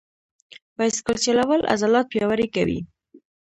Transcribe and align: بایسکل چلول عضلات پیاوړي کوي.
بایسکل 0.77 1.17
چلول 1.25 1.61
عضلات 1.73 2.05
پیاوړي 2.11 2.47
کوي. 2.55 2.79